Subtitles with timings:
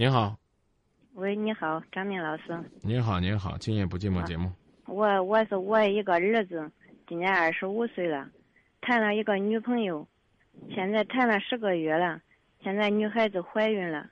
[0.00, 0.34] 您好，
[1.12, 2.58] 喂，你好，张明老师。
[2.80, 4.50] 您好，您好，今夜不寂寞啊节目。
[4.86, 6.72] 我我是我一个儿子，
[7.06, 8.26] 今年二十五岁了，
[8.80, 10.08] 谈了一个女朋友，
[10.70, 12.18] 现在谈了十个月了，
[12.62, 14.08] 现在女孩子怀孕了，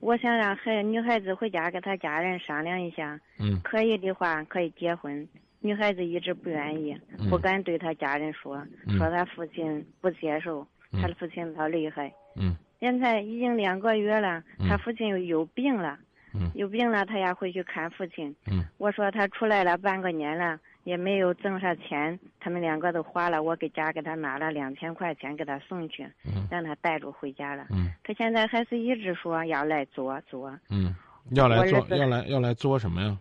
[0.00, 5.28] 我想让孩女孩子回家跟她家人商量一下，嗯可以的话可以结婚。
[5.60, 8.56] 女孩子一直不愿意，嗯不敢对她家人说，
[8.88, 12.12] 嗯说她父亲不接受，嗯她的父亲他厉害。
[12.34, 15.98] 嗯现在已经两个月了，嗯他父亲又有病了，
[16.34, 18.36] 嗯有病了，他要回去看父亲。
[18.46, 27.64] 嗯我说他出来了半个年了，也没有挣上钱，他们两个都花了，我给家给他拿了两千块钱给他送去，嗯让他带着回家了。
[27.70, 30.94] 嗯他现在还是一直说要来做做，嗯，
[31.30, 33.16] 要来做要来要来做什么呀？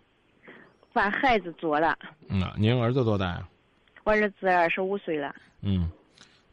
[0.91, 1.97] 把孩子做了。
[2.27, 3.47] 嗯啊，您儿子多大呀？
[4.03, 5.89] 我儿子二十五岁了，嗯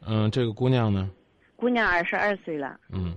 [0.07, 1.11] 嗯，这个姑娘呢？
[1.61, 2.75] 姑娘二十二岁了。
[2.91, 3.15] 嗯，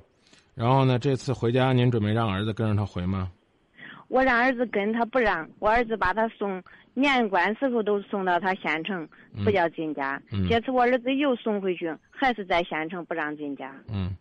[0.54, 0.98] 然后呢？
[0.98, 3.32] 这次回家，您准备让儿子跟着他回吗？
[4.08, 9.08] 我让儿子跟他不让，我儿子把他送年关时候都送到他县城，
[9.42, 10.20] 不叫进家。
[10.30, 13.74] 嗯这次我儿子又送回去，还是在县城不让进家。
[13.88, 14.14] 嗯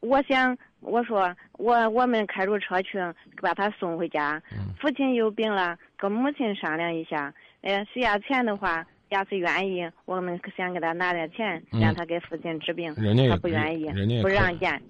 [0.00, 2.98] 我想，我说我我们开着车去
[3.40, 4.42] 把他送回家。
[4.50, 7.32] 嗯父亲有病了，跟母亲商量一下。
[7.62, 12.92] 哎，需要钱的话，要是愿意，我们想给他拿点钱，嗯让他给父亲治病。
[12.94, 14.82] 人家也他不愿意，不人家也可以让见，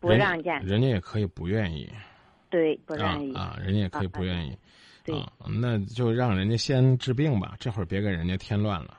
[0.00, 1.90] 不让见，人家也可以不愿意
[2.50, 3.34] 对，不愿意。
[3.34, 4.56] 啊，人家也可以啊不愿意
[5.04, 8.98] 对啊，那就让人家先治病吧，这会儿别给人家添乱了。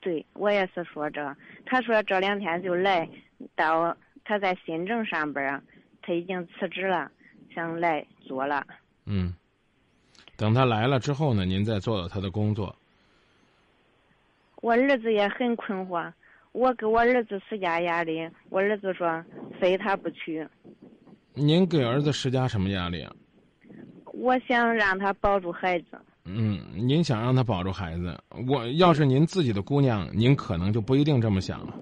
[0.00, 1.36] 对，我也是说这。
[1.64, 3.08] 他说这两天就来
[3.54, 5.62] 到他在新郑上班儿，
[6.00, 7.10] 他已经辞职了，
[7.54, 8.64] 想来做了。
[9.04, 9.34] 嗯，
[10.36, 12.74] 等他来了之后呢，您再做做他的工作。
[14.62, 16.12] 我儿子也很困惑，
[16.52, 19.24] 我给我儿子施加压力，我儿子说
[19.60, 20.46] 非他不娶。
[21.34, 23.12] 您给儿子施加什么压力啊？
[24.14, 25.86] 我想让他保住孩子。
[26.24, 28.18] 嗯，您想让他保住孩子，
[28.48, 31.74] 我要是您自己的姑娘，您可能就不一定这么想了。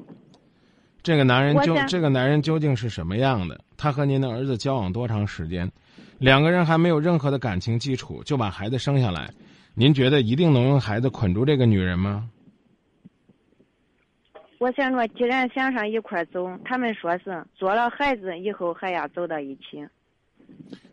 [1.02, 3.58] 这个男人究这个男人究竟是什么样的？
[3.76, 5.70] 他和您的儿子交往多长时间？
[6.18, 9.30] 两个人还没有任何的感情基础就把孩子生下来，
[9.74, 12.28] 您觉得一定能用孩子捆住这个女人吗？
[14.58, 19.86] 我想说，既然想上一块儿走，他们说是做了孩子以后还要走到一起。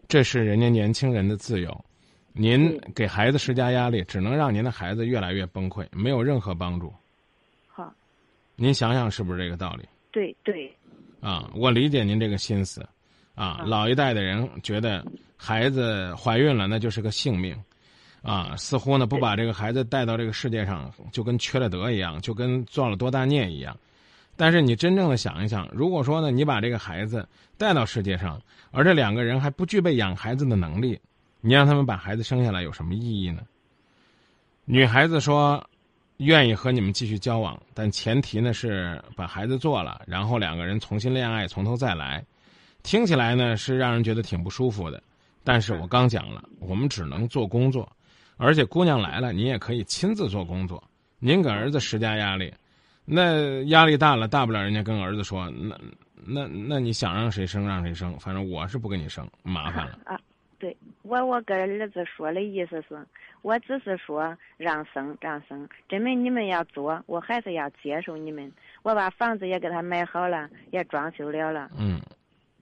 [0.07, 1.85] 这是人家年轻人的自由，
[2.33, 6.94] 您给孩子施加压力，只能让您的孩子越来越崩溃，没有任何帮助。
[7.67, 7.94] 好，
[8.55, 9.88] 您想想是不是这个道理？
[10.11, 10.69] 对对，
[11.22, 12.81] 啊，我理解您这个心思，
[13.35, 15.05] 啊，啊老一代的人觉得
[15.38, 17.57] 孩子怀孕了那就是个性命，
[18.22, 23.78] 啊，似乎呢不把这个孩子带到这个世界上就跟缺了德一样，就跟造了多大孽一样。
[24.36, 27.28] 但是你真正的想一想，如果说呢你把这个孩子
[27.58, 31.00] 带到世界上，而这两个人还不具备养孩子的能力，
[31.42, 33.42] 你让他们把孩子生下来有什么意义呢？
[34.66, 35.64] 女孩子说。
[36.18, 42.24] 愿意和你们继续交往，但前提呢是把孩子做了，然后两个人重新恋爱，从头再来。
[42.84, 45.02] 听起来呢是让人觉得挺不舒服的，
[45.44, 47.92] 但是我刚讲了，我们只能做工作，
[48.41, 50.84] 而且姑娘来了，你也可以亲自做工作。
[51.19, 52.52] 您给儿子施加压力，
[53.06, 55.78] 那压力大了，大不了人家跟儿子说，那
[56.25, 60.00] 那那你想让谁生让谁生，反正我是不给你生，麻烦了。
[60.06, 60.19] 啊，
[60.57, 63.06] 对我我跟儿子说的意思是，
[63.44, 68.52] 我只是说让生让生，真没你们要做，我还是要接受你们。
[68.81, 72.02] 我把房子也给他买好了，也装修了了，嗯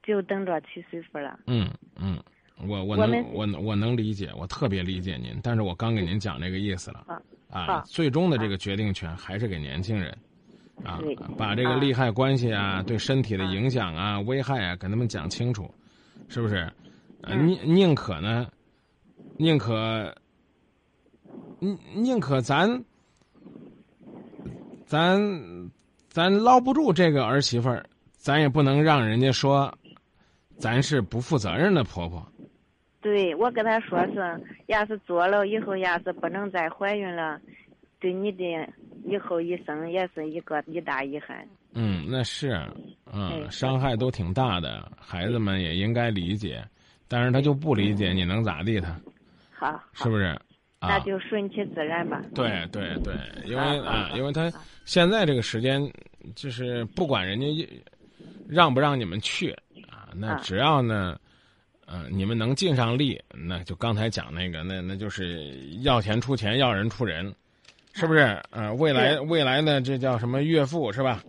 [0.03, 1.39] 就等着娶媳妇了。
[1.47, 2.21] 嗯嗯，
[2.67, 7.05] 我我能我能我能理解，我特别理解您，但是我刚给您讲这个意思了。
[7.07, 10.15] 啊啊，最终的这个决定权还是给年轻人，
[10.83, 10.99] 啊，
[11.35, 15.67] 把这个啊利害关系啊、对身体的影响啊、危害啊，跟他们讲清楚，
[16.27, 16.71] 是不是？
[17.27, 18.47] 宁宁可呢，
[19.35, 20.15] 宁可，
[21.59, 22.85] 宁宁可咱，
[24.85, 25.19] 咱
[26.07, 29.75] 咱捞不住这个儿媳妇儿，咱也不能让人家说，
[30.59, 32.23] 咱是不负责任的婆婆。
[33.01, 37.39] 对我跟他说是，要是做了以后，要是不能再怀孕了，
[37.99, 38.43] 对你的
[39.05, 41.47] 以后一生也是一个一大遗憾。
[41.73, 42.59] 嗯，那是，
[43.13, 46.63] 嗯，哎伤害都挺大的，孩子们也应该理解，
[47.07, 48.99] 但是他就不理解，你能咋地他？
[49.51, 50.25] 好，是不是？
[50.79, 52.21] 啊那，就顺其自然吧。
[52.33, 53.13] 对对对，
[53.45, 54.53] 因为啊啊，因为他啊
[54.85, 55.81] 现在这个时间，
[56.35, 57.47] 就是不管人家
[58.47, 59.51] 让不让你们去
[59.89, 61.19] 啊，那啊只要呢，
[61.91, 67.33] 呃，你们能尽上力，那就刚才讲那个，那那就是要钱出钱，要人出人，
[67.93, 68.39] 是不是？
[68.51, 71.23] 呃，未来未来呢，这叫什么岳父是吧？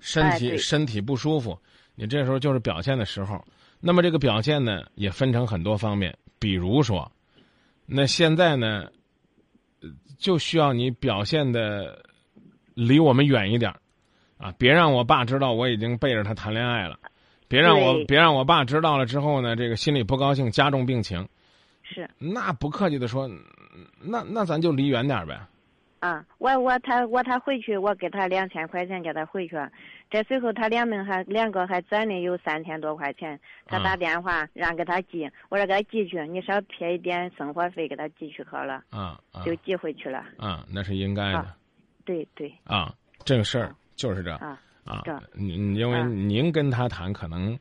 [0.00, 1.58] 身体、哎身体不舒服，
[1.94, 3.44] 你这时候就是表现的时候。
[3.78, 7.12] 那么这个表现呢，也分成很多方面，比如说，
[7.84, 8.90] 那现在呢，
[9.82, 12.02] 呃就需要你表现的
[12.72, 13.78] 离我们远一点儿
[14.38, 16.98] 啊，别让我爸知道我已经背着他谈恋爱了，
[17.48, 21.26] 别让我别让我爸知道了之后呢，这个心里不高兴，加重病情。
[21.82, 22.08] 是。
[22.18, 23.28] 那不客气的说，
[24.00, 25.40] 那那咱就离远点儿呗。
[26.00, 29.56] 啊，我我他我他回去，我给他两千块钱给他回去，
[30.10, 39.42] 这随后他两名还两个还攒的有三千多块钱，他打嗯电话让给他寄，我说给他寄去，你少贴一点生活费给他寄去好了，啊啊。
[39.44, 40.22] 就寄回去了。
[40.36, 41.38] 啊，那是应该的。
[41.38, 41.56] 啊
[42.04, 42.54] 对对。
[42.64, 42.94] 啊，
[43.24, 45.02] 这个事儿就是这啊，啊
[45.34, 47.58] 因为啊您跟他谈，可能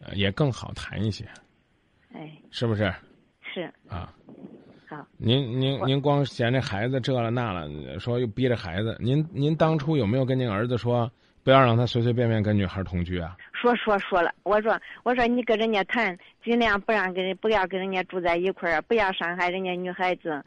[0.00, 1.24] 呃也更好谈一些，
[2.12, 2.92] 哎是不是
[3.42, 4.12] 是啊？
[4.88, 11.10] 好，您您您光嫌这孩子这了那了，说又逼着孩子，您您当初有没有跟您儿子说
[11.42, 13.36] 不要让他随随便便跟女孩同居啊？
[13.52, 20.42] 说说说了，我说我说你跟人家谈，尽量不让跟人不要跟人家住在一块儿，不要伤害人家女孩子。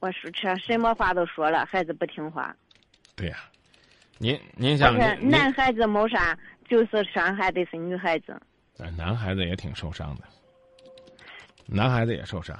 [0.00, 2.54] 我说这什么话都说了，孩子不听话。
[3.14, 3.36] 对呀、
[4.18, 6.38] 您您想男孩子没啥，
[6.68, 8.40] 就是伤害的是女孩子。
[8.78, 10.22] 呃男孩子也挺受伤的，
[11.66, 12.56] 男孩子也受伤，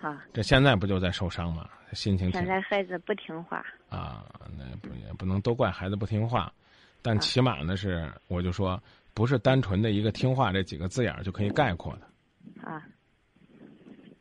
[0.00, 1.68] 啊，这现在不就在受伤吗？
[1.92, 3.64] 心情现在孩子不听话。
[3.88, 4.26] 啊，
[4.58, 6.52] 那不也不能都怪孩子不听话，
[7.00, 8.82] 但啊起码呢是，我就说
[9.14, 12.82] 不是单纯的一个听话这几个字眼儿就可以概括的，啊，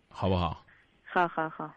[0.07, 0.63] 好不好？
[1.03, 1.73] 好好好。